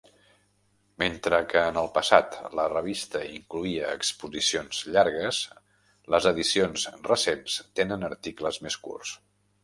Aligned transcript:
Mentre 1.01 1.39
que 1.49 1.59
en 1.71 1.75
el 1.81 1.89
passat 1.97 2.37
la 2.59 2.63
revista 2.71 3.21
incloïa 3.33 3.91
exposicions 3.97 4.79
llargues, 4.95 5.41
les 6.15 6.27
edicions 6.31 6.87
recents 7.09 7.59
tenen 7.81 8.07
articles 8.09 8.59
més 8.65 8.79
curts. 8.87 9.13